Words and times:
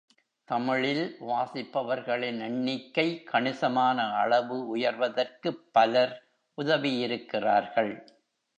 தமிழில் 0.47 1.17
வாசிப்பவர்களின் 1.19 2.39
எண்ணிக்கை 2.39 3.23
கணிசமான 3.23 4.13
அளவு 4.15 4.75
உயர்வதற்குப் 4.75 5.63
பலர் 5.71 6.15
உதவியிருக்கிறார்கள். 6.57 7.93